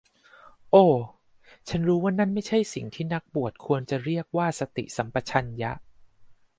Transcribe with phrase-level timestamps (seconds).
[0.71, 0.85] โอ้
[1.69, 5.71] ฉันรู้ว่านั่นไม่ใช่สิ่งที่นักบวชควรจะเรียกว่าสติสัมปชัญญะ